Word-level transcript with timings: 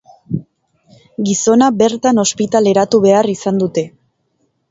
Gizona 1.27 1.67
bertan 1.83 2.21
ospitaleratu 2.23 3.01
behar 3.05 3.31
izan 3.35 3.63
dute. 3.65 3.87